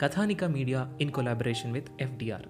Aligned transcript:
Kathanika 0.00 0.44
media 0.44 0.80
in 1.00 1.10
collaboration 1.10 1.72
with 1.72 1.88
FDR 2.00 2.46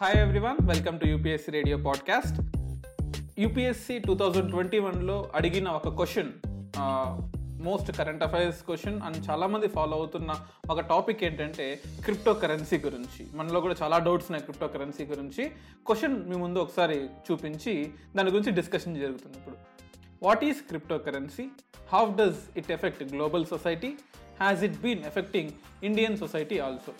hi 0.00 0.18
everyone 0.18 0.58
welcome 0.62 1.00
to 1.00 1.06
UPSC 1.06 1.52
radio 1.52 1.78
podcast 1.78 2.38
UPSC 3.38 3.98
two 3.98 4.14
thousand 4.14 4.50
twenty 4.50 4.78
వన్లో 4.78 5.18
అడిగిన 5.34 5.68
ఒక 5.68 5.88
question 5.88 6.30
most 7.64 7.90
current 7.96 8.22
affairs 8.22 8.60
question 8.62 8.98
and 9.02 9.18
చాలామంది 9.28 9.68
follow 9.68 9.94
అవుతున్న 9.96 10.30
ఒక 10.70 10.80
topic 10.90 11.22
ఏంటంటే 11.24 11.66
crypto 12.04 12.34
currency 12.34 12.78
గురించి 12.78 13.22
మనలో 13.34 13.60
కూడా 13.60 13.76
చాలా 13.82 13.98
డౌట్స్ 13.98 14.28
ఉన్నాయి 14.30 14.44
క్రిప్టో 14.44 14.68
కరెన్సీ 14.68 15.04
గురించి 15.04 15.44
క్వశ్చన్ 15.86 16.16
మీ 16.30 16.36
ముందు 16.36 16.58
ఒకసారి 16.58 16.98
చూపించి 17.28 17.74
దాని 18.16 18.30
గురించి 18.30 18.52
డిస్కషన్ 18.52 18.96
జరుగుతుంది 18.96 19.38
ఇప్పుడు 19.38 19.56
what 20.22 20.44
is 20.44 20.60
cryptocurrency 20.98 21.46
how 21.92 22.04
does 22.14 22.42
it 22.56 22.70
affect 22.70 23.02
global 23.12 23.46
society 23.46 23.90
has 24.40 24.62
it 24.62 24.78
been 24.80 25.04
affecting 25.04 25.52
Indian 25.82 26.16
society 26.16 26.58
also 26.58 26.92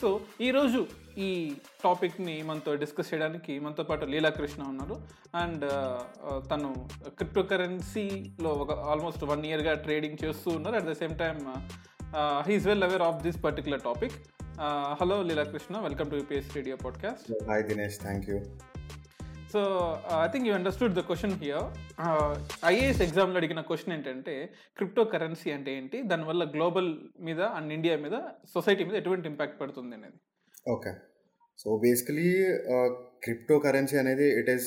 so 0.00 0.08
ఈరోజు 0.40 0.80
ఈ 1.18 1.56
టాపిక్ని 1.84 2.42
మనతో 2.42 2.74
డిస్కస్ 2.74 3.14
చేయడానికి 3.14 3.58
మనతో 3.58 3.82
పాటు 3.82 4.04
లీలాకృష్ణ 4.04 4.62
ఉన్నారు. 4.62 4.96
అండ్ 5.34 5.64
తను 6.50 6.70
క్రిప్టో 7.08 7.42
కరెన్సీలో 7.42 8.50
ఒక 8.50 8.72
ఆల్మోస్ట్ 8.90 9.24
వన్ 9.24 9.44
ఇయర్గా 9.46 9.74
ట్రేడింగ్ 9.74 10.24
చేస్తూ 10.24 10.50
ఉన్నారు. 10.50 10.76
At 10.76 10.84
the 10.84 10.92
same 10.92 11.18
time 11.18 11.40
he is 12.48 12.66
well 12.66 12.84
aware 12.84 13.02
of 13.02 13.22
this 13.22 13.44
particular 13.44 13.82
topic 13.82 14.16
hello 15.00 15.22
Leelakrishna. 15.22 15.78
Welcome 15.78 16.10
to 16.10 16.16
UPS 16.16 16.50
radio 16.56 16.76
podcast 16.84 17.30
Hi 17.50 17.60
Dinesh, 17.70 17.98
thank 18.06 18.24
you. 18.32 18.38
So 19.52 19.60
I 20.22 20.26
think 20.26 20.46
you 20.48 20.54
understood 20.54 20.94
the 20.94 21.00
question 21.00 21.34
here 21.42 21.66
IAS 22.66 23.02
ఎగ్జామ్లో 23.02 23.36
అడిగిన 23.36 23.60
question 23.60 23.92
ఏంటంటే 23.96 24.34
crypto 24.76 25.04
currency 25.04 25.50
అంటే 25.50 25.70
ఏంటి? 25.78 25.98
దానివల్ల 26.02 26.44
global 26.44 26.88
మీద 27.20 27.40
and 27.40 27.72
India 27.72 27.96
మీద 27.96 28.16
society 28.54 28.84
మీద 28.84 28.96
ఎటువంటి 29.02 29.28
ఇంపాక్ట్ 29.28 29.60
పడుతుంది 29.60 29.94
అనేది. 29.96 30.18
Okay 30.66 30.92
so 31.58 31.76
basically 31.86 32.28
crypto 33.24 33.56
currency 33.64 33.96
అనేది 34.02 34.28
it 34.40 34.50
is 34.56 34.66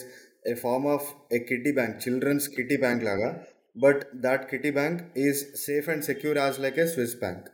a 0.51 0.55
form 0.63 0.87
of 0.95 1.07
a 1.37 1.39
kiddie 1.49 1.71
bank 1.79 1.95
children's 2.03 2.47
kiddie 2.55 2.77
bank 2.83 3.03
లాగా. 3.09 3.29
But 3.75 4.01
that 4.25 4.43
kitty 4.51 4.71
bank 4.79 4.99
is 5.25 5.41
safe 5.67 5.87
and 5.93 6.05
secure 6.09 6.37
as 6.43 6.57
like 6.65 6.77
a 6.83 6.85
Swiss 6.93 7.15
bank 7.23 7.47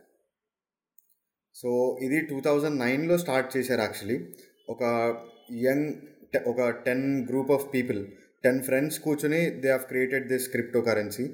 so 1.56 1.70
ఇది 2.06 2.18
two 2.30 2.38
thousand 2.46 2.78
నైన్లో 2.84 3.16
start 3.24 3.50
చేశారు 3.56 3.82
actually 3.86 4.18
ఒక 4.74 4.82
young 5.66 5.90
ఒక 6.52 6.68
ten 6.86 7.04
group 7.30 7.52
of 7.56 7.66
people 7.74 8.00
ten 8.44 8.62
friends 8.68 8.96
కూర్చొని 9.04 9.42
they 9.62 9.68
have 9.72 9.84
created 9.90 10.26
this 10.32 10.46
cryptocurrency 10.88 11.26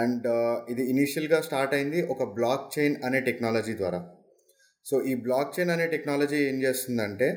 and 0.00 0.26
ఇది 0.72 0.84
ఇనీషియల్గా 0.92 1.40
start 1.48 1.74
అయింది 1.78 2.00
ఒక 2.14 2.22
బ్లాక్ 2.38 2.64
చైన్ 2.76 2.96
అనే 3.08 3.20
టెక్నాలజీ 3.28 3.74
ద్వారా. 3.82 4.00
సో 4.88 4.96
ఈ 5.10 5.14
బ్లాక్ 5.24 5.54
చైన్ 5.54 5.72
అనే 5.74 5.86
టెక్నాలజీ 5.94 6.38
ఏం 6.50 6.58
చేస్తుందంటే 6.64 7.28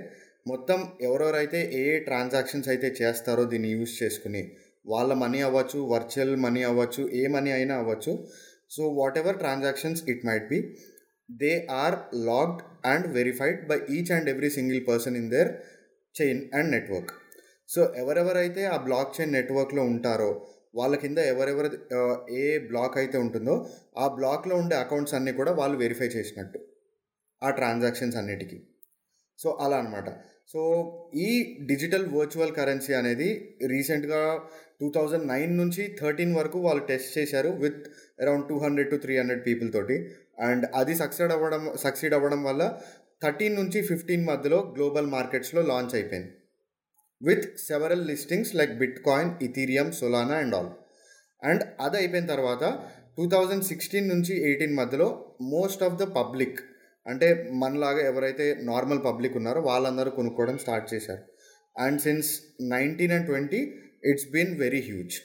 మొత్తం 0.51 0.79
ఎవరెవరైతే 1.07 1.59
ఏ 1.79 1.81
ఏ 1.93 1.97
ట్రాన్సాక్షన్స్ 2.07 2.69
అయితే 2.73 2.89
చేస్తారో 2.99 3.43
దీన్ని 3.51 3.71
యూజ్ 3.75 3.95
చేసుకుని 4.01 4.43
వాళ్ళ 4.91 5.11
మనీ 5.23 5.39
అవ్వచ్చు 5.47 5.79
వర్చువల్ 5.91 6.33
మనీ 6.45 6.61
అవ్వచ్చు 6.69 7.03
ఏ 7.19 7.23
మనీ 7.35 7.51
అయినా 7.57 7.75
అవ్వచ్చు. 7.81 8.13
So 8.75 8.83
whatever 9.21 9.37
transactions 9.43 10.01
it 10.13 10.23
might 10.29 10.47
be 10.53 10.59
they 11.29 11.51
are 11.81 11.97
logged 12.29 12.63
and 12.93 13.05
verified 13.17 13.59
by 13.71 13.77
each 13.97 14.11
and 14.15 14.29
every 14.33 14.49
single 14.57 14.81
person 14.89 15.17
in 15.21 15.29
their 15.35 15.51
chain 16.15 16.41
and 16.57 16.71
network. 16.75 17.11
So 17.69 17.81
ఎవరెవరైతే 18.01 18.63
ఆ 18.75 18.77
బ్లాక్ 18.87 19.13
చైన్ 19.17 19.33
నెట్వర్క్లో 19.39 19.83
ఉంటారో 19.93 20.31
వాళ్ళ 20.79 20.95
కింద 21.03 21.19
ఎవరెవరు 21.33 21.69
ఏ 22.41 22.45
బ్లాక్ 22.71 22.97
అయితే 23.01 23.17
ఉంటుందో 23.25 23.55
ఆ 24.03 24.07
బ్లాక్లో 24.17 24.55
ఉండే 24.63 24.75
అకౌంట్స్ 24.83 25.15
అన్నీ 25.17 25.31
కూడా 25.39 25.51
వాళ్ళు 25.61 25.77
వెరిఫై 25.85 26.09
చేసినట్టు. 26.17 26.59
ఆ 27.43 27.49
ట్రాన్సాక్షన్స్ 27.49 28.17
అన్నిటికీ. 28.17 28.57
సో 29.39 29.49
అలా 29.61 29.77
అనమాట 29.77 30.09
సో 30.53 30.61
ఈ 31.15 31.57
డిజిటల్ 31.69 32.05
వర్చువల్ 32.15 32.51
కరెన్సీ 32.51 32.93
అనేది 32.93 33.29
రీసెంట్గా 33.67 34.21
టూ 34.81 34.91
థౌజండ్ 34.95 35.27
నైన్ 35.27 35.57
నుంచి 35.57 35.95
థర్టీన్ 36.01 36.35
వరకు 36.35 36.59
వాళ్ళు 36.59 36.85
టెస్ట్ 36.85 37.17
చేశారు 37.17 37.49
with 37.49 37.81
around 38.21 38.45
two 38.49 38.57
hundred 38.57 38.89
to 38.91 38.95
three 38.95 39.17
hundred 39.17 39.45
people 39.47 39.73
తోటి. 39.73 39.97
అండ్ 40.39 40.65
అది 40.75 40.95
సక్సెడ్ 40.95 41.31
అవ్వడం 41.31 41.63
సక్సీడ్ 41.75 42.13
అవ్వడం 42.13 42.43
వల్ల 42.43 42.81
థర్టీన్ 43.23 43.55
నుంచి 43.55 43.81
ఫిఫ్టీన్ 43.81 44.25
మధ్యలో 44.25 44.73
గ్లోబల్ 44.77 45.07
మార్కెట్స్లో 45.07 45.61
లాంచ్ 45.61 45.95
అయిపోయింది. 45.95 46.31
With 47.21 47.45
several 47.59 48.07
listings 48.07 48.55
like 48.55 48.73
bitcoin 49.05 49.31
Ethereum 49.41 49.91
Solana 49.91 50.35
and 50.35 50.55
all 50.55 50.71
and 51.41 51.63
అది 51.81 51.97
అయిపోయిన 51.97 52.25
తర్వాత 52.25 52.63
టూ 53.17 53.29
థౌజండ్ 53.29 53.63
సిక్స్టీన్ 53.63 54.09
నుంచి 54.09 54.33
ఎయిటీన్ 54.47 54.75
మధ్యలో 54.75 55.07
మోస్ట్ 55.41 55.83
ఆఫ్ 55.83 55.95
ద 55.95 56.03
పబ్లిక్ 56.03 56.59
అంటే 57.05 57.27
మనలాగా 57.53 58.01
ఎవరైతే 58.07 58.45
నార్మల్ 58.61 59.01
పబ్లిక్ 59.05 59.35
ఉన్నారో 59.35 59.61
వాళ్ళందరూ 59.61 60.09
కొనుక్కోవడం 60.11 60.57
స్టార్ట్ 60.57 60.87
చేశారు. 60.93 61.23
And 61.75 61.99
since 62.01 62.29
nineteen 62.73 63.13
and 63.13 63.27
twenty 63.27 63.61
it's 64.03 64.27
been 64.27 64.53
very 64.59 64.81
huge 64.81 65.15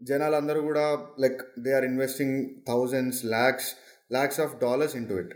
జనాలందరూ 0.00 0.60
కూడా 0.62 0.84
like 1.18 1.40
they 1.58 1.72
are 1.72 1.84
investing 1.84 2.36
thousands 2.68 3.20
lakhs 3.24 3.70
lakhs 4.12 4.40
of 4.40 4.54
dollars 4.60 4.96
into 5.08 5.14
it 5.14 5.34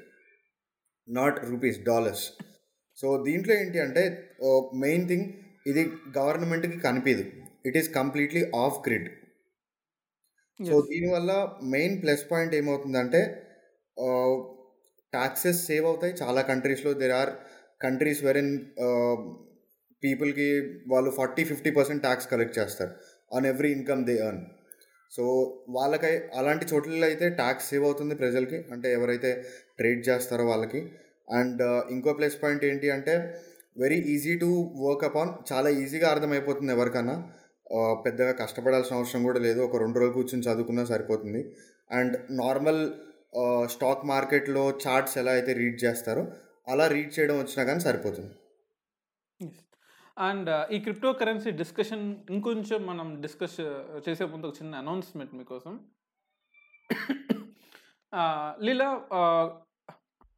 not 1.09 1.39
rupees 1.45 1.79
dollars 1.85 2.25
so 2.99 3.09
దీంట్లో 3.25 3.55
ఏంటి 3.55 3.79
అంటే 3.81 4.03
మెయిన్ 4.79 5.05
థింగ్ 5.09 5.27
ఇది 5.67 5.83
గవర్నమెంట్కి 6.19 6.79
కనిపించదు 6.81 7.25
it 7.67 7.77
is 7.77 7.89
completely 7.95 8.43
off 8.55 8.77
grid 8.87 9.09
so 10.61 10.75
దీనివల్ల 10.81 11.33
main 11.63 11.97
plus 12.03 12.25
point 12.31 12.55
ఏమవుతుందంటే 12.55 13.21
ట్యాక్సెస్ 15.17 15.61
సేవ్ 15.69 15.87
అవుతాయి. 15.91 16.15
చాలా 16.23 16.43
కంట్రీస్లో 16.51 16.93
దెర్ 17.03 17.15
ఆర్ 17.21 17.33
కంట్రీస్ 17.85 18.21
వెర్ 18.27 18.41
పీపుల్కి 20.03 20.49
వాళ్ళు 20.93 21.11
forty 21.19 21.43
fifty 21.51 21.71
percent 21.79 22.03
tax 22.07 22.29
collect 22.33 22.57
చేస్తారు. 22.59 22.93
On 23.37 23.47
every 23.53 23.71
income 23.77 24.03
they 24.09 24.15
earn 24.29 24.45
so 25.13 25.25
వాళ్ళకై 25.77 26.13
అలాంటి 26.41 26.65
చోట్లలో 26.71 27.07
అయితే 27.11 27.27
ట్యాక్స్ 27.41 27.67
సేవ్ 27.71 27.85
అవుతుంది 27.89 28.15
ప్రజలకి. 28.23 28.59
అంటే 28.75 28.89
ఎవరైతే 28.99 29.31
ట్రేడ్ 29.79 30.01
చేస్తారో 30.09 30.45
వాళ్ళకి. 30.53 30.81
అండ్ 31.39 31.61
uh, 31.69 31.81
ఇంకో 31.95 32.11
ప్లస్ 32.19 32.37
పాయింట్ 32.43 32.65
ఏంటి 32.71 32.89
అంటే 32.97 33.15
very 33.83 33.99
easy 34.15 34.35
to 34.43 34.51
work 34.85 35.05
upon 35.09 35.31
చాలా 35.51 35.69
ఈజీగా 35.83 36.09
అర్థమైపోతుంది 36.15 36.73
ఎవరికన్నా. 36.77 37.17
Uh, 37.77 37.95
పెద్దగా 38.05 38.33
కష్టపడాల్సిన 38.43 38.95
అవసరం 39.01 39.23
కూడా 39.29 39.41
లేదు. 39.47 39.61
ఒక 39.69 39.77
రెండు 39.85 39.99
రోజులు 40.03 40.17
కూర్చొని 40.19 40.47
చదువుకున్నా 40.49 40.85
సరిపోతుంది. 40.93 41.43
అండ్ 41.91 42.17
నార్మల్ 42.43 42.83
స్టాక్ 43.75 44.03
మార్కెట్లో 44.05 44.65
చార్ట్స్ 44.83 45.17
ఎలా 45.19 45.33
అయితే 45.33 45.53
రీడ్ 45.53 45.79
చేస్తారో 45.85 46.23
అలా 46.73 46.85
రీడ్ 46.87 47.13
చేయడం 47.17 47.37
వచ్చినా 47.39 47.63
కానీ 47.65 47.81
సరిపోతుంది. 47.81 48.35
అండ్ 50.17 50.49
uh, 50.49 50.65
ఈ 50.75 50.77
క్రిప్టో 50.81 51.11
కరెన్సీ 51.13 51.51
డిస్కషన్ 51.63 52.05
ఇంకొంచెం 52.31 52.81
మనం 52.87 53.09
డిస్కస్ 53.21 53.59
uh, 53.61 54.01
చేసే 54.07 54.25
ముందు 54.25 54.47
ఒక 54.47 54.57
చిన్న 54.61 54.75
అనౌన్స్మెంట్ 54.85 55.35
మీకోసం. 55.41 55.75
Uh, 58.13 58.51
లీలా 58.67 58.89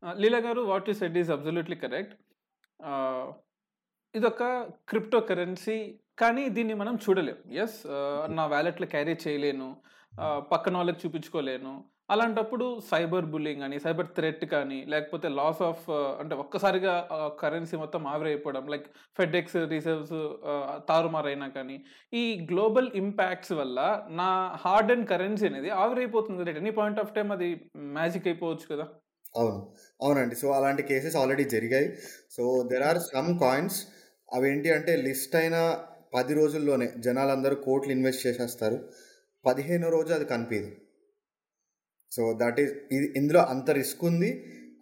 లీలా 0.02 0.38
గారు 0.38 0.60
what 0.60 0.86
you 0.88 0.94
said 0.94 1.16
is 1.18 1.30
absolutely 1.30 1.76
correct 1.76 2.14
ఇదొక 4.14 4.42
క్రిప్టో 4.88 5.18
కరెన్సీ 5.20 5.76
కానీ 6.18 6.44
దీన్ని 6.48 6.74
మనం 6.74 6.94
చూడలేం. 7.04 7.38
ఎస్ 7.62 7.78
నా 8.38 8.44
వ్యాలెట్లో 8.46 8.86
క్యారీ 8.86 9.14
చేయలేను. 9.24 9.68
పక్కన 10.52 10.76
వాళ్ళకి 10.76 11.00
చూపించుకోలేను. 11.04 11.74
అలాంటప్పుడు 12.10 12.80
సైబర్ 12.90 13.26
బుల్లింగ్ 13.26 13.62
అని 13.62 13.80
సైబర్ 13.80 14.06
థ్రెట్ 14.06 14.44
కానీ 14.44 14.84
లేకపోతే 14.88 15.28
లాస్ 15.28 15.62
ఆఫ్ 15.62 15.90
అంటే 15.90 16.34
ఒక్కసారిగా 16.34 16.94
కరెన్సీ 17.40 17.76
మొత్తం 17.76 18.06
ఆవిరైపోవడం 18.06 18.68
లైక్ 18.68 18.86
ఫెడెక్స్ 19.18 19.56
రిజర్వ్స్ 19.56 20.14
తారుమారైనా 20.88 21.48
కానీ 21.48 21.76
ఈ 22.12 22.46
గ్లోబల్ 22.52 22.88
ఇంపాక్ట్స్ 22.94 23.52
వల్ల 23.52 24.06
నా 24.10 24.30
హార్డ్ 24.64 24.92
అండ్ 24.92 25.08
కరెన్సీ 25.08 25.46
అనేది 25.46 25.70
ఆవిరైపోతుంది 25.70 26.40
కదా. 26.42 26.58
ఎనీ 26.58 26.70
పాయింట్ 26.70 27.00
ఆఫ్ 27.00 27.14
టైం 27.14 27.32
అది 27.32 27.50
మ్యాజిక్ 27.98 28.26
అయిపోవచ్చు 28.26 28.66
కదా. 28.74 28.86
అవును. 29.36 29.58
అవునండి. 30.02 30.34
సో 30.36 30.48
అలాంటి 30.50 30.82
కేసెస్ 30.82 31.16
ఆల్రెడీ 31.16 31.44
జరిగాయి. 31.44 31.88
So 32.30 32.68
there 32.72 32.82
are 32.82 32.98
some 33.12 33.38
coins 33.38 33.78
అవేంటి 34.34 34.70
అంటే 34.72 34.96
లిస్ట్ 34.96 35.36
అయిన 35.36 35.56
పది 36.14 36.34
రోజుల్లోనే 36.34 36.86
జనాలందరూ 36.98 37.56
కోట్లు 37.56 37.92
ఇన్వెస్ట్ 37.92 38.26
చేసేస్తారు. 38.26 38.78
పదిహేను 39.44 39.88
రోజు 39.90 40.12
అది 40.14 40.24
కనిపించదు. 40.24 40.87
సో 42.12 42.22
దట్ 42.42 42.58
ఈస్ 42.64 42.72
ఇది 42.96 43.06
ఇందులో 43.20 43.40
అంత 43.54 43.70
రిస్క్ 43.80 44.02
ఉంది. 44.10 44.30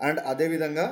అండ్ 0.07 0.21
అదేవిధంగా 0.33 0.87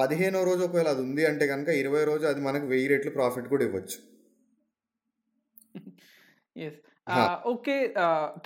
పదిహేనో 0.00 0.40
రోజు 0.48 0.62
ఒకవేళ 0.66 0.88
అది 0.94 1.02
ఉంది 1.06 1.22
అంటే 1.30 1.44
కనుక 1.52 1.70
ఇరవై 1.82 2.02
రోజు 2.10 2.24
అది 2.30 2.40
మనకు 2.48 2.66
వెయ్యి 2.72 2.88
రెట్లు 2.92 3.10
ప్రాఫిట్ 3.16 3.48
కూడా 3.52 3.64
ఇవ్వచ్చు. 3.68 3.98
Yes. 6.66 6.78
Okay 7.52 7.74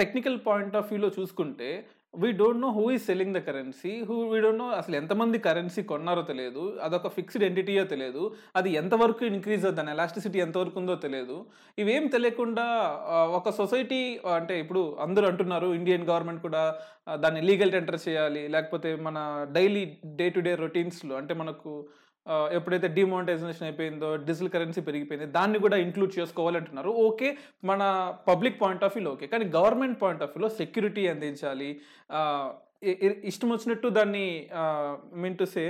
technical 0.01 0.39
point 0.49 0.77
of 0.81 0.89
వ్యూలో 0.91 1.11
చూసుకుంటే 1.19 1.69
we 2.23 2.33
don't 2.33 2.61
know 2.61 2.69
who 2.69 2.91
is 2.91 3.07
selling 3.07 3.35
the 3.35 3.39
currency 3.39 3.93
who 4.09 4.17
we 4.33 4.39
don't 4.41 4.59
know 4.59 4.69
అసలు 4.71 4.97
ఎంతమంది 4.97 5.39
కరెన్సీ 5.39 5.83
కొన్నారో 5.83 6.23
తెలియదు 6.23 6.65
అదొక 6.83 7.09
ఫిక్స్డ్ 7.09 7.45
ఎంటిటీయో 7.45 7.85
తెలియదు 7.85 8.23
అది 8.57 8.71
ఎంతవరకు 8.73 9.25
ఇంక్రీజ్ 9.25 9.67
దాని 9.79 9.91
ఎలాస్టిసిటీ 9.91 10.39
ఎంతవరకు 10.39 10.79
ఉందో 10.79 10.95
తెలియదు. 10.95 11.37
ఇవేం 11.79 12.07
తెలియకుండా 12.07 12.67
ఒక 13.39 13.51
సొసైటీ 13.51 14.01
అంటే 14.25 14.61
ఇప్పుడు 14.61 14.97
అందరూ 15.01 15.27
అంటున్నారు 15.27 15.75
ఇండియన్ 15.75 16.09
గవర్నమెంట్ 16.11 16.43
కూడా 16.43 16.63
దాన్ని 17.17 17.41
లీగల్ 17.41 17.73
టెండర్ 17.73 18.01
చేయాలి 18.09 18.49
లేకపోతే 18.49 18.97
మన 18.97 19.47
డైలీ 19.53 19.85
డే 20.17 20.29
టు 20.31 20.41
డే 20.41 20.55
రొటీన్స్లో 20.55 21.17
అంటే 21.17 21.35
మనకు 21.35 21.73
ఎప్పుడైతే 22.27 22.89
డిమానిటైజేషన్ 22.89 23.63
అయిపోయిందో 23.63 24.17
డిజిటల్ 24.17 24.51
కరెన్సీ 24.51 24.81
పెరిగిపోయింది 24.81 25.27
దాన్ని 25.27 25.59
కూడా 25.59 25.77
ఇంక్లూడ్ 25.77 26.19
చేసుకోవాలంటున్నారు 26.19 26.91
ఓకే 26.91 27.37
మన 27.65 27.83
పబ్లిక్ 28.29 28.61
పాయింట్ 28.63 28.85
ఆఫ్ 28.85 28.95
వ్యూలో 28.97 29.13
ఓకే 29.13 29.27
కానీ 29.27 29.45
గవర్నమెంట్ 29.45 30.03
పాయింట్ 30.03 30.23
ఆఫ్ 30.23 30.33
వ్యూలో 30.37 30.49
సెక్యూరిటీ 30.49 31.07
అందించాలి. 31.07 31.71
ఇష్టం 33.25 33.51
వచ్చినట్టు 33.51 33.89
దాన్ని 33.89 34.49
మీన్ 35.15 35.39
టు 35.39 35.45
సే 35.45 35.65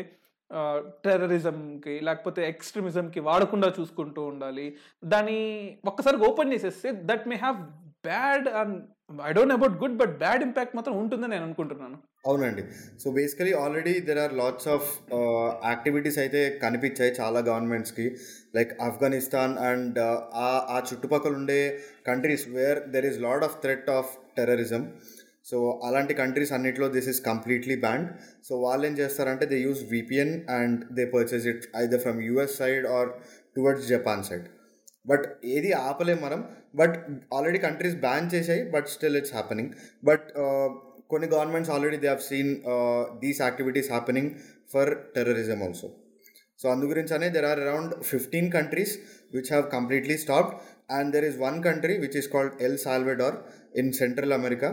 టెర్రరిజంకి 1.05 2.01
లేకపోతే 2.01 2.49
ఎక్స్ట్రీమిజంకి 2.49 3.21
వాడకుండా 3.21 3.73
చూసుకుంటూ 3.81 4.23
ఉండాలి. 4.27 4.77
దాన్ని 5.05 5.39
ఒక్కసారి 5.87 6.17
ఓపెన్ 6.17 6.53
చేసేస్తే 6.53 6.91
that 7.11 7.29
may 7.29 7.37
have 7.37 7.57
bad 8.09 8.49
and 8.49 8.77
I 9.11 9.31
don't 9.37 9.55
about 9.55 9.75
good 9.81 9.97
but 10.01 10.13
bad 10.23 10.43
impact 10.47 10.75
మాత్రం 10.77 10.95
ఉంటుందని 11.01 11.33
నేను 11.35 11.45
అనుకుంటున్నాను. 11.49 11.97
అవునండి. 12.29 12.63
So 13.03 13.07
basically 13.19 13.53
already 13.63 13.93
there 14.07 14.21
are 14.23 14.35
lots 14.41 14.69
of 14.75 14.87
activities 15.71 16.19
అయితే 16.23 16.41
కనిపించాయి 16.65 17.13
చాలా 17.21 17.41
గవర్నమెంట్స్కి 17.49 18.07
లైక్ 18.57 18.73
ఆఫ్ఘనిస్తాన్ 18.89 19.55
అండ్ 19.71 19.99
ఆ 20.47 20.79
చుట్టుపక్కల 20.91 21.35
ఉండే 21.41 21.61
countries 22.09 22.47
where 22.57 22.81
there 22.95 23.09
is 23.11 23.21
lot 23.27 23.45
of 23.49 23.59
threat 23.65 23.91
of 23.99 24.13
terrorism 24.39 24.85
so 25.51 25.57
అలాంటి 25.87 26.13
కంట్రీస్ 26.23 26.53
అన్నిట్లో 26.57 26.87
this 26.89 27.09
is 27.13 27.21
completely 27.31 27.77
banned 27.87 28.07
so 28.49 28.55
వాళ్ళు 28.67 28.85
ఏం 28.87 28.95
చేస్తారంటే 29.03 29.47
they 29.51 29.57
use 29.69 29.83
VPN 29.97 30.35
and 30.59 30.79
they 30.99 31.05
purchase 31.17 31.47
it 31.53 31.65
either 31.83 32.03
from 32.07 32.21
US 32.29 32.55
side 32.63 32.87
or 32.99 33.11
towards 33.57 33.89
Japan 33.89 34.25
side 34.25 34.47
but 35.07 35.25
ఏది 35.55 35.71
ఆపలేం 35.87 36.19
మనం. 36.23 36.41
But 36.75 36.95
already 37.35 37.59
countries 37.59 37.97
ban 38.07 38.29
చేశాయి 38.35 38.63
but 38.71 38.89
still 38.89 39.17
it's 39.17 39.33
happening 39.33 39.73
but 40.05 40.27
కొన్ని 41.09 41.27
governments 41.29 41.71
already 41.71 41.97
they 41.97 42.09
have 42.09 42.25
seen 42.29 42.53
these 43.19 43.41
activities 43.43 43.91
happening 43.91 44.31
for 44.73 44.91
terrorism 45.15 45.61
also 45.63 45.89
so 46.61 46.67
అందు 46.71 46.85
గురించి 46.85 47.13
అనే 47.15 47.29
there 47.29 47.45
are 47.45 47.61
around 47.61 47.95
fifteen 48.03 48.49
countries 48.53 48.95
which 49.35 49.51
have 49.51 49.65
completely 49.71 50.17
stopped 50.17 50.55
and 50.91 51.11
there 51.13 51.25
is 51.25 51.39
one 51.39 51.59
country 51.63 51.95
which 51.99 52.17
is 52.17 52.29
called 52.29 52.55
El 52.63 52.79
Salvador 52.79 53.37
in 53.77 53.93
Central 53.93 54.33
America 54.33 54.69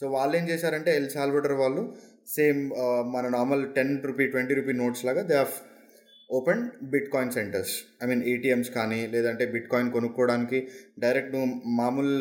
so 0.00 0.04
వాళ్ళు 0.10 0.34
ఏం 0.36 0.44
చేశారంటే 0.48 0.90
El 0.96 1.10
Salvador 1.10 1.56
వాళ్ళు 1.60 1.82
same 2.28 2.60
మన 3.14 3.24
normal 3.28 3.64
ten 3.74 3.92
rupee 4.04 4.26
twenty 4.26 4.54
rupee 4.54 4.72
notes 4.72 5.04
లాగా 5.04 5.22
they 5.22 5.34
have 5.34 5.54
open 6.30 6.62
bitcoin 7.14 7.32
centres. 7.36 7.72
I 8.02 8.06
mean 8.10 8.22
ATMs 8.32 8.70
కానీ 8.76 9.00
లేదంటే 9.14 9.44
bit 9.54 9.68
coin 9.72 9.90
కొనుక్కోవడానికి 9.96 10.58
direct 11.04 11.32
నువ్వు 11.34 11.48
మామూలు 11.80 12.14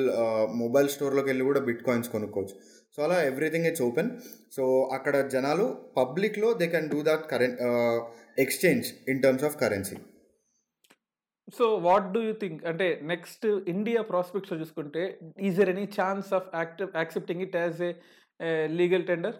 మొబైల్ 0.62 0.90
స్టోర్లోకి 0.96 1.30
వెళ్ళి 1.32 1.46
కూడా 1.50 1.62
బిట్ 1.68 1.84
కాయిన్స్ 1.90 2.10
కొనుక్కోవచ్చు. 2.16 2.56
సో 2.96 3.00
అలా 3.06 3.18
ఎవ్రీథింగ్ 3.30 3.68
ఇట్స్ 3.70 3.84
ఓపెన్. 3.90 4.10
సో 4.56 4.64
అక్కడ 4.98 5.16
జనాలు 5.36 5.68
పబ్లిక్లో 6.00 6.50
they 6.62 6.66
can 6.74 6.90
do 6.96 7.00
that 7.10 7.24
currency 7.32 7.56
exchange 8.46 8.88
in 9.14 9.22
terms 9.24 9.46
of 9.50 9.56
currency. 9.64 9.98
So 11.58 11.66
what 11.88 12.06
do 12.16 12.20
you 12.28 12.34
think? 12.44 12.60
అంటే 12.72 12.86
నెక్స్ట్ 13.14 13.46
ఇండియా 13.74 14.02
ప్రాస్పెక్ట్స్ 14.12 14.54
చూసుకుంటే 14.62 15.02
is 15.48 15.58
there 15.62 15.72
any 15.74 15.88
chance 15.98 16.30
of 16.38 16.48
active 16.62 16.92
accepting 17.02 17.42
it 17.48 17.58
as 17.64 17.82
a 17.88 17.92
legal 18.80 19.04
tender? 19.10 19.36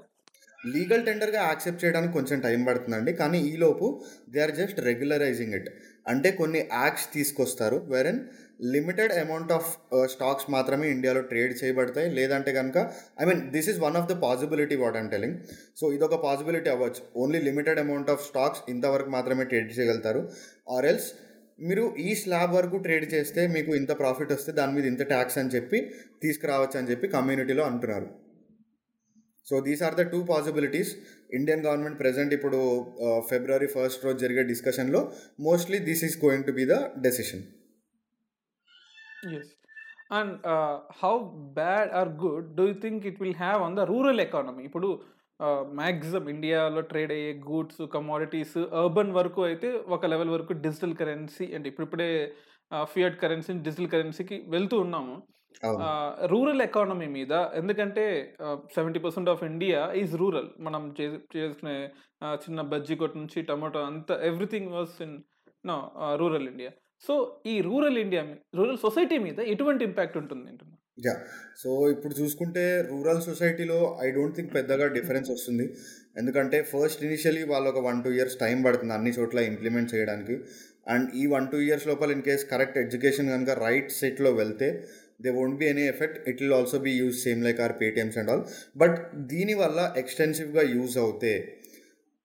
Legal 0.66 1.06
టెండర్గా 1.06 1.42
accept 1.44 1.86
చేయడానికి 1.86 2.14
కొంచెం 2.14 2.40
time 2.40 2.64
పడుతుందండి. 2.64 3.14
కానీ 3.14 3.40
ఈలోపు 3.42 4.04
they 4.30 4.40
are 4.40 4.52
just 4.52 4.80
regularising 4.80 5.54
it. 5.54 5.70
అంటే 6.08 6.32
కొన్ని 6.32 6.70
acts 6.74 7.14
తీసుకొస్తారు 7.14 7.76
wherein 7.76 8.20
limited 8.66 9.12
amount 9.12 9.52
of 9.52 9.78
stocks 10.06 10.52
మాత్రమే 10.52 10.92
ఇండియాలో 10.92 11.22
ట్రేడ్ 11.22 11.64
చేయబడతాయి. 11.64 12.10
లేదంటే 12.10 12.54
కనుక 12.54 12.78
I 13.22 13.26
mean 13.26 13.52
this 13.52 13.70
is 13.70 13.80
one 13.80 13.96
of 13.96 14.14
the 14.14 14.16
possibility 14.16 14.76
what 14.76 14.98
and 14.98 15.12
telling. 15.12 15.38
So 15.82 15.94
ఇదొక 15.94 16.24
పాసిబిలిటీ 16.24 16.70
అవ్వచ్చు. 16.70 17.04
Only 17.16 17.42
limited 17.42 17.80
amount 17.80 18.10
of 18.10 18.28
stocks 18.28 18.62
ఇంతవరకు 18.70 19.10
మాత్రమే 19.10 19.44
ట్రేడ్ 19.44 19.80
చేయగలుగుతారు. 19.80 20.30
ఆర్ 20.70 20.86
ఎల్స్ 20.86 21.14
మీరు 21.60 21.96
ఈ 22.00 22.16
స్లాబ్ 22.16 22.52
వరకు 22.54 22.78
ట్రేడ్ 22.78 23.14
చేస్తే 23.14 23.48
మీకు 23.48 23.76
ఇంత 23.76 24.00
ప్రాఫిట్ 24.00 24.32
వస్తే 24.32 24.52
దాని 24.52 24.74
మీద 24.74 24.86
ఇంత 24.86 25.04
ట్యాక్స్ 25.04 25.38
అని 25.38 25.50
చెప్పి 25.50 25.94
తీసుకురావచ్చు 26.22 26.80
అని 26.80 26.92
చెప్పి 26.92 27.08
కమ్యూనిటీలో 27.08 27.64
అంటున్నారు. 27.64 28.23
So 29.48 29.56
these 29.60 29.82
are 29.84 29.96
the 29.96 30.04
two 30.12 30.20
possibilities 30.30 30.92
Indian 31.34 31.64
government 31.66 31.98
present 32.00 32.34
ఇప్పుడు 32.34 32.60
ఫిబ్రవరి 33.30 33.70
ఫస్ట్ 33.76 34.06
రోజు 34.06 34.20
జరిగే 34.20 34.44
డిస్కషన్లో 34.44 35.02
mostly 35.40 35.80
this 35.90 36.04
is 36.04 36.18
going 36.26 36.46
to 36.46 36.52
be 36.52 36.66
the 36.66 36.78
decision 37.08 37.44
and 40.12 40.34
how 41.02 41.14
bad 41.60 41.92
or 41.92 42.12
good 42.24 42.48
do 42.56 42.66
you 42.68 42.78
think 42.82 43.04
it 43.12 43.20
will 43.22 43.38
have 43.38 43.60
on 43.64 43.76
the 43.76 43.86
rural 43.92 44.24
economy 44.28 44.64
ఇప్పుడు 44.64 44.90
maximum 45.80 46.26
ఇండియాలో 46.30 46.82
trade 46.92 47.12
అయ్యే 47.12 47.32
goods 47.48 47.82
commodities 47.94 48.58
urban 48.82 49.12
వరకు 49.12 49.42
అయితే 49.44 49.70
ఒక 49.96 50.06
లెవెల్ 50.06 50.30
వరకు 50.30 50.54
డిజిటల్ 50.66 50.96
కరెన్సీ 50.96 51.46
అంటే 51.56 51.68
ఇప్పుడిప్పుడే 51.70 52.10
fiat 52.94 53.18
currency 53.24 53.54
digital 53.66 53.90
కరెన్సీకి 53.94 54.38
వెళ్తూ 54.48 54.76
ఉన్నాము. 54.86 55.16
రూరల్ 56.32 56.64
ఎకానమీ 56.68 57.08
మీద 57.18 57.34
ఎందుకంటే 57.56 58.04
seventy 58.76 59.00
percent 59.06 59.32
of 59.34 59.44
India 59.52 59.82
is 60.02 60.14
rural. 60.22 60.50
మనం 60.68 60.84
చేసుకునే 61.02 61.76
చిన్న 62.44 62.62
బజ్జీ 62.74 62.96
కొట్టు 63.02 63.18
నుంచి 63.18 63.42
టమాటో 63.42 63.82
అంత 63.92 64.12
everything 64.30 64.72
was 64.78 64.96
in 65.08 65.18
no 65.66 65.78
rural 66.22 66.48
India. 66.54 66.72
So 67.08 67.14
ఈ 67.54 67.56
రూరల్ 67.62 68.00
ఇండియా 68.06 68.24
రూరల్ 68.60 68.80
సొసైటీ 68.86 69.18
మీద 69.28 69.40
ఎటువంటి 69.54 69.84
ఇంపాక్ట్ 69.90 70.18
ఉంటుంది 70.22 70.48
అంటున్నా 70.52 70.76
యా. 71.06 71.14
సో 71.62 71.70
ఇప్పుడు 71.94 72.14
చూసుకుంటే 72.20 72.64
రూరల్ 72.90 73.22
సొసైటీలో 73.28 73.78
ఐ 74.06 74.10
డోంట్ 74.18 74.36
థింక్ 74.38 74.52
పెద్దగా 74.58 74.86
డిఫరెన్స్ 74.98 75.30
వస్తుంది. 75.32 75.66
ఎందుకంటే 76.18 76.58
ఫస్ట్ 76.72 77.02
ఇనిషియలీ 77.08 77.44
వాళ్ళు 77.52 77.68
ఒక 77.70 77.80
వన్ 77.88 78.00
టూ 78.04 78.12
ఇయర్స్ 78.18 78.36
టైం 78.44 78.58
పడుతుంది 78.66 78.94
అన్ని 78.98 79.12
చోట్ల 79.18 79.40
ఇంప్లిమెంట్ 79.52 79.90
చేయడానికి. 79.96 80.36
అండ్ 80.94 81.08
ఈ 81.22 81.24
వన్ 81.34 81.48
టూ 81.52 81.60
ఇయర్స్ 81.68 81.88
లోపల 81.92 82.12
ఇన్ 82.12 82.24
కేస్ 82.28 82.44
కరెక్ట్ 82.52 82.78
ఎడ్యుకేషన్ 82.78 83.30
కనుక 83.34 83.52
రైట్ 83.66 83.92
సెట్లో 84.00 84.32
వెళ్తే 84.42 84.70
they 85.24 85.30
won't 85.30 85.58
be 85.58 85.66
any 85.66 85.88
effect 85.88 86.30
it 86.30 86.42
will 86.42 86.54
also 86.54 86.78
be 86.78 86.92
use 86.92 87.18
same 87.24 87.44
like 87.44 87.60
or 87.62 87.74
Paytms 87.82 88.18
and 88.18 88.32
all 88.32 88.44
but 88.78 88.98
దీనివల్ల 89.16 89.94
ఎక్స్టెన్సివ్గా 89.98 90.64
యూజ్ 90.76 90.98
అవుతే 90.98 91.34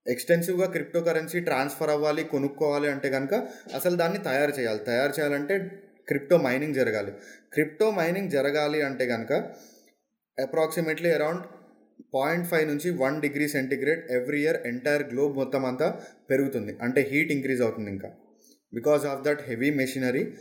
ఎక్స్టెన్సివ్గా 0.05 0.65
క్రిప్టో 0.65 0.99
కరెన్సీ 1.01 1.39
ట్రాన్స్ఫర్ 1.39 1.89
అవ్వాలి 1.89 2.23
కొనుక్కోవాలి 2.23 2.87
అంటే 2.91 3.09
కనుక 3.09 3.33
అసలు 3.75 3.95
దాన్ని 3.95 4.19
తయారు 4.19 4.53
చేయాలి. 4.59 4.79
తయారు 4.85 5.13
చేయాలంటే 5.19 5.55
క్రిప్టో 6.07 6.37
మైనింగ్ 6.37 6.73
జరగాలి. 6.73 7.11
క్రిప్టో 7.53 7.91
మైనింగ్ 7.91 8.31
జరగాలి 8.31 8.81
అంటే 8.81 9.05
కనుక 9.07 9.33
అప్రాక్సిమేట్లీ 10.37 11.09
అరౌండ్ 11.09 11.43
పాయింట్ 12.13 12.47
ఫైవ్ 12.47 12.67
నుంచి 12.67 12.89
one 12.91 13.21
degree 13.21 13.47
centigrade 13.47 14.11
every 14.11 14.41
year 14.41 14.67
entire 14.67 15.03
globe 15.03 15.35
మొత్తం 15.35 15.65
అంతా 15.65 15.87
పెరుగుతుంది. 16.29 16.77
అంటే 16.81 17.01
హీట్ 17.11 17.31
ఇంక్రీజ్ 17.31 17.61
అవుతుంది 17.61 17.91
ఇంకా. 17.91 18.09
Because 18.73 19.05
of 19.05 19.21
that 19.23 19.41
heavy 19.41 19.71
machinery 19.71 20.33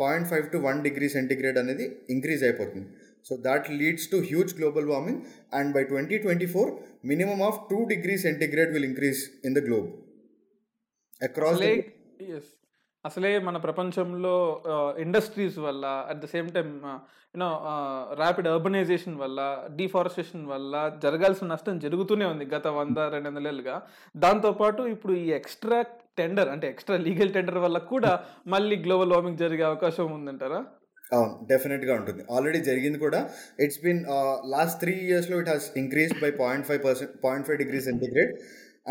point 0.00 0.28
five 0.30 0.46
to 0.54 0.58
one 0.68 0.80
degree 0.86 1.08
centigrade 1.16 1.58
అనేది 1.62 1.86
ఇంక్రీజ్ 2.14 2.42
అయిపోతుంది. 2.48 2.86
So 3.28 3.34
that 3.46 3.66
leads 3.80 4.08
to 4.12 4.18
huge 4.30 4.52
global 4.58 4.88
warming 4.92 5.20
and 5.58 5.70
by 5.76 5.82
twenty 5.92 6.18
twenty 6.24 6.48
four 6.54 6.70
minimum 7.12 7.42
of 7.48 7.58
two 7.70 7.78
degree 7.94 8.16
centigrade 8.26 8.72
will 8.76 8.88
increase 8.90 9.22
in 9.48 9.56
the 9.58 9.62
globe 9.68 9.88
across 11.20 11.62
అసలే 13.08 13.30
మన 13.48 13.56
ప్రపంచంలో 13.66 14.34
industries 15.04 15.58
వల్ల 15.66 15.84
at 16.10 16.20
the 16.22 16.28
same 16.34 16.48
time 16.56 16.68
you know 17.34 17.48
rapid 18.20 18.48
urbanisation 18.52 19.16
వల్ల 19.22 19.40
deforestation 19.80 20.44
వల్ల 20.52 20.74
జరగాల్సిన 21.04 21.46
నష్టం 21.52 21.78
జరుగుతూనే 21.84 22.26
ఉంది 22.32 22.44
గత 22.54 22.66
వంద 22.78 22.98
రెండు 23.14 23.28
వందలేళ్ళుగా 23.30 23.76
దాంతోపాటు 24.14 24.82
ఇప్పుడు 24.94 25.14
ఈ 25.24 25.26
ఎక్స్ట్రా 25.40 25.78
టెండర్ 26.20 26.50
అంటే 26.54 26.66
ఎక్స్ట్రా 26.72 26.96
లీగల్ 27.06 27.32
టెండర్ 27.36 27.60
వల్ల 27.66 27.78
కూడా 27.92 28.12
మళ్ళీ 28.54 28.76
గ్లోబల్ 28.86 29.12
వార్మింగ్ 29.14 29.40
జరిగే 29.44 29.64
అవకాశం 29.70 30.06
ఉందంటారా? 30.18 30.60
అవును 31.12 31.34
డెఫినెట్గా 31.50 31.92
ఉంటుంది. 31.98 32.22
ఆల్రెడీ 32.34 32.60
జరిగింది 32.68 32.98
కూడా. 33.04 33.18
ఇట్స్ 33.64 33.80
బిన్ 33.84 34.00
లాస్ట్ 34.54 34.78
త్రీ 34.82 34.94
ఇయర్స్లో 35.08 35.36
it 35.42 35.50
has 35.52 35.66
increase 35.82 36.14
by 36.22 36.30
point 36.42 36.66
five 36.68 36.80
percent 36.86 37.12
point 37.26 37.46
five 37.48 37.58
degree 37.62 37.80
centigrade 37.88 38.32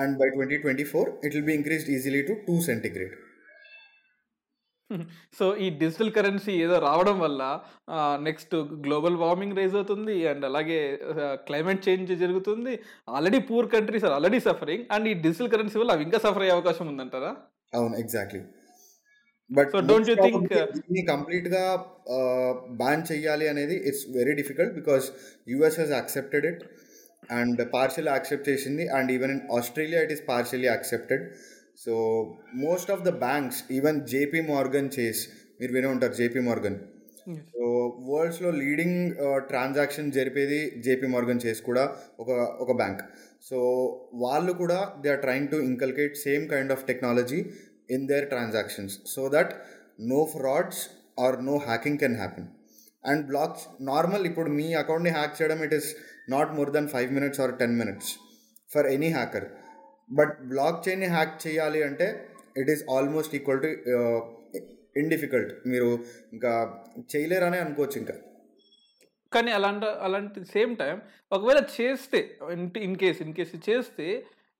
and 0.04 0.14
by 0.22 0.28
twenty 0.36 0.58
twenty 0.66 0.86
four 0.94 1.10
it 1.26 1.34
will 1.36 1.48
be 1.52 1.56
increased 1.62 1.92
easily 1.98 2.22
to 2.30 2.36
two 2.48 2.56
centigrade 2.70 3.16
so 5.38 5.46
ఈ 5.66 5.68
డిజిటల్ 5.82 6.12
కరెన్సీ 6.18 6.54
ఏదో 6.66 6.76
రావడం 6.80 7.16
వల్ల 7.24 7.42
next 8.28 8.54
global 8.86 9.18
warming 9.24 9.58
raise 9.60 9.76
అవుతుంది 9.80 10.16
and 10.32 10.44
అలాగే 10.50 10.80
climate 11.48 11.82
change 11.88 12.12
జరుగుతుంది. 12.24 12.74
Already 13.10 13.40
poor 13.50 13.70
countries 13.76 14.06
are 14.10 14.16
already 14.18 14.40
suffering 14.50 14.86
and 14.96 15.08
ఈ 15.12 15.16
digital 15.26 15.52
currency 15.54 15.80
వల్ల 15.82 15.96
అవి 15.98 16.06
ఇంకా 16.08 16.20
సఫర్ 16.26 16.46
అయ్యే 16.46 16.56
అవకాశం 16.58 16.88
ఉందంటారా? 16.94 17.32
అవును 17.74 17.98
exactly 18.04 18.44
but 19.50 19.74
don't 19.90 20.08
you 20.10 20.16
think, 20.22 20.38
uh, 20.52 20.66
దీన్ని 20.76 21.02
కంప్లీట్గా 21.10 21.64
బ్యాన్ 22.82 23.04
చెయ్యాలి 23.10 23.46
అనేది 23.52 23.76
it's 23.90 24.06
very 24.16 24.34
difficult 24.40 24.74
because 24.80 25.08
US 25.48 25.78
has 25.82 25.94
accepted 25.98 26.46
it 26.52 26.64
and 27.32 27.62
partial 27.76 28.10
accept 28.14 28.48
చేసింది 28.50 28.86
and 28.98 29.10
even 29.16 29.34
in 29.36 29.44
Australia 29.58 30.02
it 30.06 30.14
is 30.16 30.24
partially 30.32 30.68
accepted 30.74 31.24
so 31.78 31.94
most 32.58 32.92
of 32.92 33.04
the 33.04 33.12
banks 33.20 33.60
even 33.72 34.00
JP 34.08 34.42
Morgan 34.50 34.90
Chase 34.98 35.22
మీరు 35.60 35.72
వినే 35.74 35.88
ఉంటారు 35.88 36.14
JP 36.14 36.42
Morgan 36.42 36.78
so 37.52 37.66
వరల్డ్స్లో 38.08 38.50
leading 38.56 39.00
transaction 39.50 40.10
జరిపేది 40.12 40.60
JP 40.86 41.08
Morgan 41.08 41.42
చేసి 41.46 41.62
కూడా 41.62 41.84
ఒక 42.20 42.30
ఒక 42.60 42.74
బ్యాంక్ 42.74 43.02
సో 43.50 43.58
వాళ్ళు 44.16 44.52
కూడా 44.54 44.80
they 45.02 45.10
are 45.10 45.22
trying 45.22 45.50
to 45.50 45.58
inculcate 45.70 46.16
same 46.26 46.44
kind 46.50 46.72
of 46.72 46.84
technology 46.88 47.40
in 47.90 48.06
their 48.08 48.28
transactions 48.30 48.96
so 49.14 49.24
that 49.30 49.54
no 50.08 50.22
frauds 50.36 50.84
or 51.20 51.38
no 51.46 51.58
hacking 51.68 52.00
can 52.00 52.18
happen 52.18 52.48
and 53.04 53.24
blocks 53.28 53.66
normal 53.88 54.24
ఇప్పుడు 54.26 54.50
మీ 54.52 54.68
అకౌంట్ని 54.76 55.12
హ్యాక్ 55.12 55.36
చేయడం 55.40 55.60
it 55.64 55.74
is 55.74 55.90
not 56.30 56.52
more 56.54 56.70
than 56.74 56.88
five 56.88 57.10
minutes 57.14 57.42
or 57.42 57.54
ten 57.60 57.76
minutes 57.78 58.12
for 58.70 58.88
any 58.88 59.10
hacker 59.12 59.46
but 60.10 60.34
block 60.52 60.82
చైన్ని 60.88 61.10
hack 61.16 61.36
చేయాలి 61.46 61.82
అంటే 61.90 62.08
it 62.62 62.72
is 62.76 62.84
almost 62.96 63.36
equal 63.40 63.62
to 63.66 63.70
in difficult 65.04 65.52
మీరు 65.72 65.90
ఇంకా 66.36 66.52
చేయలేరనే 67.14 67.60
అనుకోవచ్చు 67.66 67.98
ఇంకా. 68.02 68.16
కానీ 69.32 69.52
అలాంటి 69.58 69.88
అలాంటి 70.08 70.40
సేమ్ 70.56 70.74
టైం 70.82 70.98
ఒకవేళ 71.36 71.60
చేస్తే 71.78 72.20
ఇన్ 72.88 72.96
కేస్ 73.02 73.20
ఇన్ 73.26 73.36
కేస్ 73.40 73.54
చేస్తే 73.70 74.08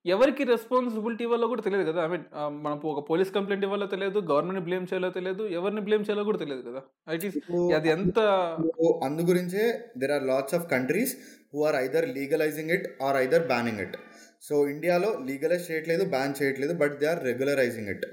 ఎవరికి 0.04 0.42
రెస్పాన్సిబిలిటీ 0.50 1.22
ఇవ్వాలో 1.26 1.46
కూడా 1.52 1.62
తెలియదు 1.66 1.84
కదా. 1.88 2.00
ఐ 2.06 2.08
మీన్ 2.12 2.26
మనం 2.64 2.76
ఒక 2.92 3.00
పోలీస్ 3.08 3.30
కంప్లైంట్ 3.36 3.64
ఇవ్వాలో 3.66 3.86
తెలియదు 3.94 4.18
గవర్నమెంట్ 4.30 4.66
బ్లేమ్ 4.68 4.84
చేయాలో 4.90 5.10
తెలియదు 5.16 5.44
ఎవరిని 5.58 5.82
బ్లేమ్ 5.86 6.04
చేయాలో 6.08 6.24
కూడా 6.28 6.40
తెలియదు 6.42 6.62
కదా. 6.68 6.82
ఇట్ 7.16 7.24
ఈస్ 7.28 7.38
అది 7.78 7.90
ఎంత 7.96 8.18
అందు 9.06 9.24
గురించే 9.30 9.64
there 10.02 10.14
are 10.16 10.26
lots 10.32 10.56
of 10.58 10.66
countries 10.74 11.14
who 11.54 11.64
are 11.70 11.78
either 11.84 12.06
legalising 12.18 12.72
it 12.76 12.86
or 13.08 13.18
either 13.24 13.46
banning 13.52 13.82
it 13.86 13.96
so 14.42 14.56
ఇండియాలో 14.68 15.10
లీగలైజ్ 15.28 15.66
చేయట్లేదు 15.70 16.04
బ్యాన్ 16.14 16.34
చేయట్లేదు 16.40 16.74
but 16.74 16.94
they 17.00 17.06
are 17.06 17.22
regularising 17.24 17.90
it 17.94 18.06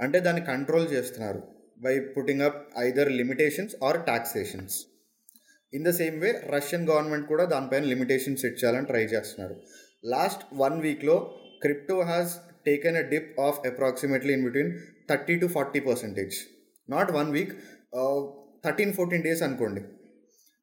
అంటే 0.00 0.20
దాన్ని 0.20 0.42
కంట్రోల్ 0.52 0.86
చేస్తున్నారు 0.92 1.40
by 1.84 1.92
putting 2.14 2.42
up 2.48 2.58
either 2.78 3.10
limitations 3.20 3.74
or 3.82 3.98
taxations 4.06 4.76
in 5.72 5.84
the 5.88 5.90
same 6.00 6.16
way 6.20 6.30
Russian 6.56 6.86
government 6.88 7.26
కూడా 7.26 7.44
దానిపైన 7.44 7.84
limitations 7.92 8.42
set 8.42 8.58
చేయాలని 8.62 8.86
try 8.86 9.04
చేస్తున్నారు. 9.14 9.54
లాస్ట్ 10.04 10.42
వన్ 10.54 10.76
వీక్లో 10.80 11.16
crypto 11.62 11.96
has 12.10 12.32
taken 12.66 12.96
a 12.96 13.04
dip 13.14 13.40
of 13.40 13.58
approximately 13.70 14.32
in 14.32 14.44
between 14.46 14.72
thirty 15.10 15.36
to 15.36 15.46
forty 15.46 15.80
percentage 15.80 16.36
not 16.88 17.12
one 17.12 17.30
week 17.36 17.52
thirteen 18.64 18.92
fourteen 18.98 19.24
days 19.28 19.42
అనుకోండి. 19.42 19.82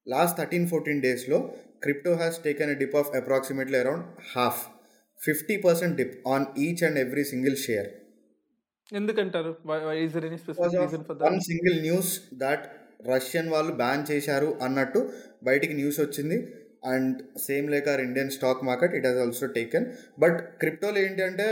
last 0.07 0.35
thirteen 0.37 0.67
fourteen 0.67 1.01
డేస్లో 1.01 1.39
crypto 1.83 2.13
has 2.21 2.37
taken 2.43 2.71
a 2.71 2.77
dip 2.83 2.95
of 3.01 3.09
approximately 3.15 3.77
around 3.83 4.05
half 4.35 4.61
fifty 5.21 5.57
percent 5.57 5.95
dip 5.97 6.15
on 6.27 6.45
each 6.65 6.83
and 6.87 6.99
every 6.99 7.23
single 7.23 7.57
share 7.65 7.89
ఎందుకంటారు? 8.99 9.51
One 11.25 11.39
single 11.49 11.77
news 11.81 12.11
that 12.43 12.63
Russian 13.09 13.49
వాళ్ళు 13.49 13.73
ban 13.73 14.03
చేశారు 14.11 14.49
అన్నట్టు 14.65 14.99
బయటికి 15.43 15.73
news 15.73 15.99
వచ్చింది. 15.99 16.37
And 16.93 17.17
same 17.39 17.67
like 17.71 17.87
or 17.87 18.01
Indian 18.01 18.31
stock 18.37 18.61
market 18.69 18.93
it 18.97 19.05
has 19.05 19.19
also 19.25 19.47
taken 19.57 19.85
but 20.19 20.37
క్రిప్టోలో 20.61 20.99
ఏంటి 20.99 21.21
అంటే 21.21 21.47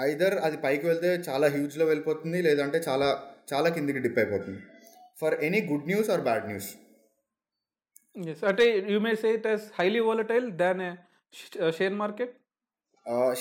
either 0.00 0.34
అది 0.46 0.56
పైకి 0.56 0.86
వెళ్తే 0.86 1.10
చాలా 1.28 1.46
హ్యూజ్లో 1.46 1.84
వెళ్ళిపోతుంది 1.86 2.42
లేదంటే 2.42 2.78
చాలా 2.88 3.08
చాలా 3.52 3.68
కిందికి 3.68 3.98
డిప్ 3.98 4.18
అయిపోతుంది. 4.18 4.60
For 5.20 5.34
any 5.48 5.60
good 5.70 5.86
news 5.86 6.10
or 6.10 6.22
bad 6.28 6.46
news 6.48 6.70
అంటే 8.50 8.64
you 8.92 9.00
may 9.00 9.14
say 9.14 9.28
it 9.32 9.48
highly 9.78 10.00
volatile 10.00 10.46
than 10.62 10.84
share 11.78 11.94
market 11.94 12.32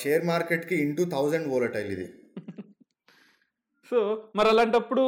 share 0.01 0.23
మార్కెట్కి 0.31 0.75
ఇంటూ 0.85 1.03
థౌజండ్ 1.15 1.49
వోలటైల్ 1.53 1.91
ఇది. 1.95 2.07
సో 3.91 3.99
మరి 4.37 4.47
అలాంటప్పుడు 4.51 5.03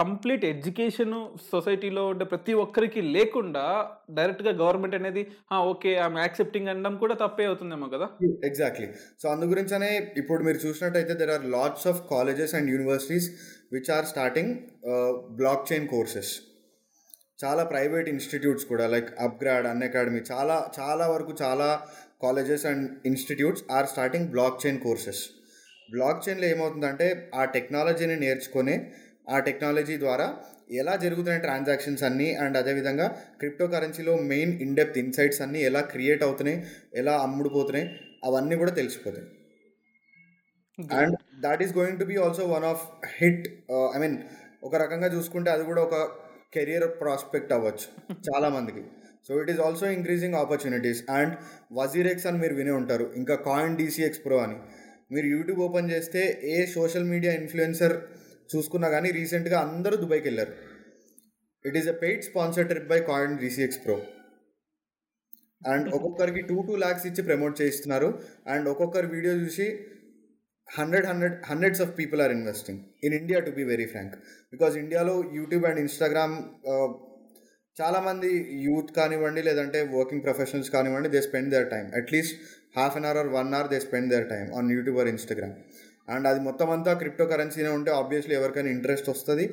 కంప్లీట్ 0.00 0.42
ఎడ్యుకేషన్ 0.50 1.14
సొసైటీలో 1.52 2.02
ఉండే 2.08 2.24
ప్రతి 2.32 2.54
ఒక్కరికి 2.64 3.00
లేకుండా 3.14 3.62
డైరెక్ట్గా 4.18 4.52
గవర్నమెంట్ 4.60 4.96
అనేది 4.98 5.22
ఓకే 5.70 5.92
ఐఎమ్ 6.02 6.18
యాక్సెప్టింగ్ 6.22 6.70
అనడం 6.72 6.96
కూడా 7.02 7.14
తప్పే 7.22 7.46
అవుతుందేమో 7.50 7.88
కదా? 7.94 8.06
ఎగ్జాక్ట్లీ. 8.48 8.88
సో 9.22 9.28
అందు 9.32 9.46
గురించనే 9.52 9.90
ఇప్పుడు 10.22 10.44
మీరు 10.48 10.60
చూసినట్టయితే 10.66 11.14
there 11.22 11.32
are 11.36 11.46
lots 11.56 11.86
of 11.92 12.02
colleges 12.12 12.54
and 12.58 12.70
universities 12.74 13.28
which 13.76 13.90
are 13.96 14.08
starting 14.12 14.52
block 15.40 15.66
chain 15.70 15.88
courses 15.94 16.32
చాలా 17.42 17.64
ప్రైవేట్ 17.72 18.10
ఇన్స్టిట్యూట్స్ 18.12 18.66
కూడా 18.68 18.84
లైక్ 18.92 19.08
అప్గ్రాడ్ 19.24 19.66
అన్ 19.66 19.82
అకాడమీ 19.88 20.20
చాలా 20.30 20.54
చాలా 20.78 21.06
వరకు 21.14 21.32
చాలా 21.42 21.66
colleges 22.20 22.64
and 22.70 22.84
institutes 23.10 23.64
are 23.76 23.88
starting 23.92 24.28
block 24.34 24.60
chain 24.62 24.80
courses. 24.86 25.22
Block 25.88 26.22
చైన్లో 26.24 26.46
ఏమవుతుందంటే 26.52 27.06
ఆ 27.34 27.42
టెక్నాలజీని 27.56 28.16
నేర్చుకొని 28.24 28.74
ఆ 29.28 29.38
టెక్నాలజీ 29.48 29.96
ద్వారా 30.04 30.26
ఎలా 30.80 30.94
జరుగుతున్నాయి 31.04 31.42
ట్రాన్సాక్షన్స్ 31.46 32.04
అన్నీ 32.08 32.28
అండ్ 32.44 32.56
అదేవిధంగా 32.60 33.06
క్రిప్టో 33.40 33.66
కరెన్సీలో 33.74 34.14
మెయిన్ 34.32 34.52
ఇన్డెప్త్ 34.64 34.98
ఇన్సైట్స్ 35.02 35.40
అన్నీ 35.44 35.60
ఎలా 35.68 35.82
క్రియేట్ 35.92 36.22
అవుతున్నాయి 36.28 36.58
ఎలా 37.00 37.14
అమ్ముడుపోతున్నాయి 37.26 37.86
అవన్నీ 38.24 38.56
కూడా 38.62 38.72
తెలిసిపోతాయి. 38.80 39.26
And 41.00 41.14
that 41.44 41.62
is 41.64 41.72
going 41.78 42.00
to 42.00 42.06
be 42.10 42.16
also 42.24 42.44
one 42.54 42.66
of 42.72 42.82
hit 43.18 43.46
I 43.94 44.00
mean 44.04 44.16
ఒక 44.62 44.74
రకంగా 44.84 45.08
చూసుకుంటే 45.14 45.50
అది 45.50 45.64
కూడా 45.70 45.82
ఒక 45.88 45.96
కెరియర్ 46.56 46.86
ప్రాస్పెక్ట్ 47.00 47.52
అవ్వచ్చు 47.56 47.86
చాలా 48.28 48.48
మందికి. 48.48 48.82
So 49.28 49.34
it 49.42 49.50
is 49.52 49.60
also 49.66 49.86
increasing 49.98 50.36
opportunities 50.42 51.00
and 51.18 51.32
WazirX 51.78 52.26
అని 52.30 52.38
మీరు 52.42 52.54
వినే 52.60 52.74
ఉంటారు. 52.80 53.06
ఇంకా 53.20 53.34
కాయిన్ 53.48 53.76
డీసీఎక్స్ 53.80 54.22
ప్రో 54.26 54.36
అని. 54.46 54.58
మీరు 55.14 55.26
యూట్యూబ్ 55.34 55.60
ఓపెన్ 55.66 55.90
చేస్తే 55.94 56.22
ఏ 56.54 56.58
సోషల్ 56.76 57.08
మీడియా 57.12 57.32
ఇన్ఫ్లుయెన్సర్ 57.40 57.94
చూసుకున్నా 58.52 58.88
కానీ 58.94 59.08
రీసెంట్గా 59.18 59.58
అందరూ 59.66 59.96
దుబాయ్కి 60.02 60.26
వెళ్ళారు. 60.28 60.54
It 61.64 61.76
is 61.80 61.88
a 61.94 61.96
paid 62.02 62.22
sponsor 62.28 62.68
trip 62.70 62.90
by 62.94 63.00
coin 63.10 63.34
DCX 63.42 63.80
pro 63.86 63.96
and 65.72 65.86
ఒక్కొక్కరికి 65.96 66.42
టూ 66.48 66.56
టూ 66.66 66.74
ల్యాక్స్ 66.82 67.06
ఇచ్చి 67.10 67.22
ప్రమోట్ 67.28 67.54
చేయిస్తున్నారు. 67.60 68.08
అండ్ 68.52 68.66
ఒక్కొక్కరి 68.72 69.08
వీడియో 69.14 69.32
చూసి 69.44 69.66
hundred 70.68 71.06
hundred 71.10 71.36
hundreds 71.48 71.82
of 71.84 71.92
people 71.98 72.20
are 72.24 72.32
investing 72.36 72.80
in 73.06 73.14
India 73.20 73.38
to 73.46 73.50
be 73.58 73.64
very 73.72 73.86
frank 73.92 74.14
because 74.52 74.74
ఇండియాలో 74.84 75.16
యూట్యూబ్ 75.38 75.66
అండ్ 75.70 75.80
ఇన్స్టాగ్రామ్ 75.84 76.34
చాలామంది 77.76 78.28
youth 78.66 78.90
కానివ్వండి 78.98 79.40
లేదంటే 79.48 79.78
working 79.94 80.22
professionals 80.26 80.70
కానివ్వండి 80.74 81.08
they 81.14 81.20
spend 81.26 81.50
their 81.54 81.66
time 81.72 81.86
at least 82.00 82.36
half 82.78 82.94
an 82.98 83.06
hour 83.08 83.18
or 83.22 83.30
one 83.34 83.50
hour 83.58 83.68
they 83.72 83.78
spend 83.86 84.10
their 84.12 84.28
time 84.30 84.46
on 84.58 84.70
YouTube 84.76 84.98
or 85.02 85.10
Instagram 85.14 85.52
and 86.14 86.26
అది 86.30 86.40
మొత్తం 86.46 86.68
అంతా 86.76 86.92
crypto 87.00 87.24
కరెన్సీనే 87.32 87.70
ఉంటే 87.78 87.90
obviously 88.00 88.34
ఎవరికైనా 88.38 88.70
ఇంట్రెస్ట్ 88.76 89.08
వస్తుంది. 89.12 89.44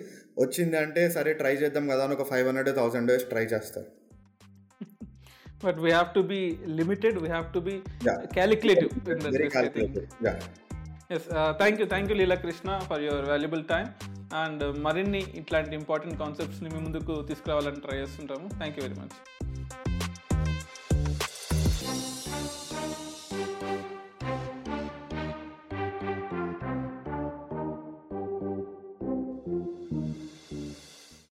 వచ్చింది 0.44 0.78
అంటే 0.84 1.04
సరే 1.16 1.32
ట్రై 1.42 1.54
చేద్దాం 1.62 1.86
కదా 1.92 2.04
అని 2.08 2.16
ఒక 2.18 2.26
five 2.32 2.48
hundred 2.50 2.72
thousand 2.80 3.08
days 3.12 3.26
try 3.32 3.46
చేస్తారు. 3.54 3.88
But 5.66 5.80
we 5.86 5.90
have 5.96 6.10
to 6.18 6.24
be 6.34 6.42
limited 6.80 7.18
we 7.24 7.30
have 7.36 7.48
to 7.56 7.62
be. 7.68 7.76
Calculative 8.38 8.92
thank 11.62 11.80
you 11.82 11.88
thank 11.94 12.10
you 12.12 12.18
Leela 12.22 12.38
Krishna 12.46 12.78
for 12.90 13.04
your 13.08 13.26
valuable 13.32 13.64
time 13.74 13.86
and 14.34 14.80
మరిన్ని 14.80 15.22
ఇట్లాంటి 15.36 15.76
ఇంపార్టెంట్ 15.76 16.20
కాన్సెప్ట్స్ని 16.20 16.70
మీ 16.70 16.80
ముందుకు 16.80 17.22
తీసుకురావాలని 17.22 17.82
ట్రై 17.82 17.98
చేస్తుంటాము. 17.98 18.50
Thank 18.58 18.80
you 18.80 18.86
very 18.88 19.00
much 19.00 19.16